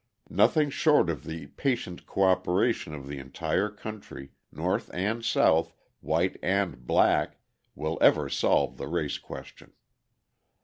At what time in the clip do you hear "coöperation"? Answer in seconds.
2.07-2.91